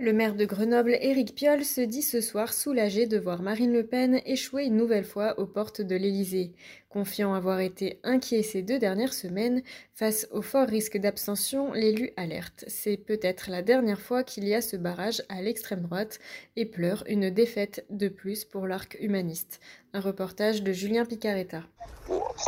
Le 0.00 0.12
maire 0.12 0.36
de 0.36 0.44
Grenoble, 0.44 0.96
Éric 1.00 1.34
Piolle, 1.34 1.64
se 1.64 1.80
dit 1.80 2.02
ce 2.02 2.20
soir 2.20 2.52
soulagé 2.52 3.06
de 3.06 3.18
voir 3.18 3.42
Marine 3.42 3.72
Le 3.72 3.84
Pen 3.84 4.20
échouer 4.26 4.66
une 4.66 4.76
nouvelle 4.76 5.04
fois 5.04 5.40
aux 5.40 5.46
portes 5.46 5.80
de 5.80 5.96
l'Élysée. 5.96 6.52
Confiant 6.88 7.34
avoir 7.34 7.58
été 7.58 7.98
inquiet 8.04 8.44
ces 8.44 8.62
deux 8.62 8.78
dernières 8.78 9.12
semaines, 9.12 9.60
face 9.94 10.28
au 10.30 10.40
fort 10.40 10.68
risque 10.68 10.98
d'abstention, 10.98 11.72
l'élu 11.72 12.12
alerte. 12.16 12.64
C'est 12.68 12.96
peut-être 12.96 13.50
la 13.50 13.62
dernière 13.62 14.00
fois 14.00 14.22
qu'il 14.22 14.46
y 14.46 14.54
a 14.54 14.60
ce 14.60 14.76
barrage 14.76 15.24
à 15.28 15.42
l'extrême 15.42 15.82
droite 15.82 16.20
et 16.54 16.64
pleure 16.64 17.02
une 17.08 17.30
défaite 17.30 17.84
de 17.90 18.06
plus 18.06 18.44
pour 18.44 18.68
l'arc 18.68 18.96
humaniste. 19.00 19.58
Un 19.94 20.00
reportage 20.00 20.62
de 20.62 20.72
Julien 20.72 21.06
Picaretta. 21.06 21.64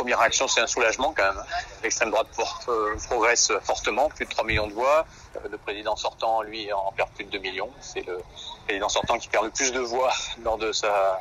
Première 0.01 0.17
réaction, 0.17 0.47
c'est 0.47 0.61
un 0.61 0.67
soulagement 0.67 1.13
quand 1.15 1.31
même. 1.31 1.43
L'extrême 1.83 2.09
droite 2.09 2.27
euh, 2.69 2.95
progresse 3.07 3.51
fortement, 3.61 4.09
plus 4.09 4.25
de 4.25 4.31
3 4.31 4.45
millions 4.45 4.65
de 4.65 4.73
voix. 4.73 5.05
Euh, 5.35 5.47
le 5.47 5.59
président 5.59 5.95
sortant, 5.95 6.41
lui, 6.41 6.73
en 6.73 6.91
perd 6.91 7.11
plus 7.11 7.25
de 7.25 7.29
2 7.29 7.37
millions. 7.37 7.69
C'est 7.81 8.07
le 8.07 8.19
président 8.65 8.89
sortant 8.89 9.19
qui 9.19 9.27
perd 9.27 9.45
le 9.45 9.51
plus 9.51 9.71
de 9.71 9.79
voix 9.79 10.11
lors 10.43 10.57
de 10.57 10.71
sa 10.71 11.19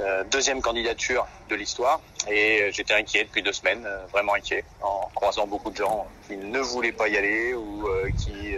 euh, 0.00 0.24
deuxième 0.24 0.60
candidature 0.60 1.24
de 1.48 1.54
l'histoire. 1.54 2.00
Et 2.28 2.68
j'étais 2.72 2.94
inquiet 2.94 3.26
depuis 3.26 3.44
deux 3.44 3.52
semaines, 3.52 3.88
vraiment 4.10 4.34
inquiet, 4.34 4.64
en 4.82 5.08
croisant 5.14 5.46
beaucoup 5.46 5.70
de 5.70 5.76
gens 5.76 6.08
qui 6.26 6.36
ne 6.36 6.58
voulaient 6.58 6.90
pas 6.90 7.06
y 7.06 7.16
aller 7.16 7.54
ou 7.54 7.86
qui 8.18 8.56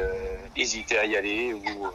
hésitaient 0.57 0.99
à 0.99 1.05
y 1.05 1.15
aller 1.17 1.53
ou 1.53 1.91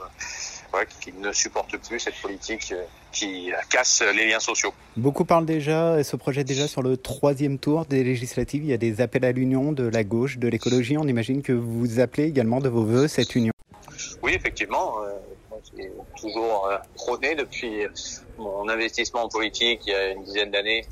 qui 1.00 1.14
ne 1.14 1.32
supportent 1.32 1.78
plus 1.78 2.00
cette 2.00 2.20
politique 2.22 2.74
qui 3.12 3.52
casse 3.70 4.04
les 4.16 4.28
liens 4.28 4.40
sociaux. 4.40 4.74
Beaucoup 4.96 5.26
parlent 5.26 5.46
déjà 5.46 6.00
et 6.00 6.04
se 6.04 6.16
projettent 6.16 6.48
déjà 6.48 6.68
sur 6.68 6.82
le 6.82 6.98
troisième 6.98 7.60
tour 7.60 7.86
des 7.86 8.04
législatives. 8.04 8.64
Il 8.64 8.70
y 8.70 8.74
a 8.74 8.78
des 8.78 9.02
appels 9.02 9.26
à 9.26 9.32
l'union 9.32 9.72
de 9.72 9.84
la 9.84 10.04
gauche, 10.04 10.38
de 10.38 10.48
l'écologie. 10.48 10.98
On 10.98 11.08
imagine 11.08 11.42
que 11.42 11.54
vous 11.54 12.00
appelez 12.00 12.26
également 12.26 12.60
de 12.60 12.70
vos 12.70 12.84
voeux 12.84 13.08
cette 13.08 13.36
union. 13.36 13.54
Oui, 14.24 14.34
effectivement. 14.34 14.96
j'ai 15.78 15.92
toujours 16.20 16.70
prôné 16.96 17.36
depuis 17.36 17.86
mon 18.38 18.68
investissement 18.70 19.24
en 19.24 19.30
politique 19.30 19.82
il 19.86 19.92
y 19.92 19.96
a 19.96 20.12
une 20.12 20.24
dizaine 20.24 20.52
d'années 20.52 20.86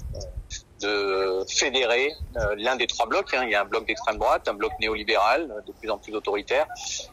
de 0.80 1.44
fédérer 1.48 2.14
euh, 2.38 2.56
l'un 2.58 2.76
des 2.76 2.88
trois 2.88 3.06
blocs. 3.06 3.34
Hein. 3.34 3.44
Il 3.44 3.52
y 3.52 3.56
a 3.56 3.62
un 3.62 3.66
bloc 3.66 3.86
d'extrême 3.86 4.18
droite, 4.18 4.48
un 4.48 4.54
bloc 4.54 4.72
néolibéral, 4.80 5.52
euh, 5.52 5.62
de 5.62 5.72
plus 5.72 5.90
en 5.90 5.98
plus 5.98 6.16
autoritaire, 6.16 6.68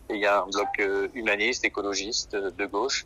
et 0.09 0.15
il 0.15 0.21
y 0.21 0.27
a 0.27 0.43
un 0.43 0.47
bloc 0.47 0.69
euh, 0.81 1.09
humaniste, 1.15 1.65
écologiste, 1.65 2.37
de 2.37 2.67
gauche, 2.67 3.05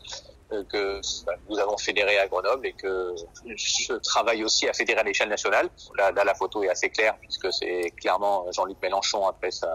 que 0.69 1.01
bah, 1.27 1.35
nous 1.49 1.61
avons 1.61 1.79
fédéré 1.79 2.19
à 2.19 2.27
Grenoble 2.27 2.67
et 2.67 2.73
que 2.73 3.15
je 3.47 3.93
travaille 3.99 4.43
aussi 4.43 4.69
à 4.69 4.73
fédérer 4.73 4.99
à 4.99 5.05
l'échelle 5.05 5.29
nationale. 5.29 5.69
Là, 5.97 6.11
là, 6.11 6.25
la 6.25 6.35
photo 6.35 6.65
est 6.65 6.69
assez 6.69 6.91
claire 6.91 7.17
puisque 7.21 7.53
c'est 7.53 7.93
clairement 7.97 8.51
Jean-Luc 8.51 8.77
Mélenchon 8.83 9.29
après 9.29 9.53
sa, 9.53 9.71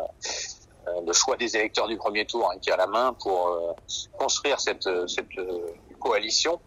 le 1.08 1.14
choix 1.14 1.38
des 1.38 1.56
électeurs 1.56 1.88
du 1.88 1.96
premier 1.96 2.26
tour 2.26 2.52
hein, 2.52 2.58
qui 2.62 2.72
a 2.72 2.76
la 2.76 2.88
main 2.88 3.14
pour 3.14 3.74
construire 4.18 4.60
cette, 4.60 4.90
cette 5.08 5.30
coalition 5.98 6.60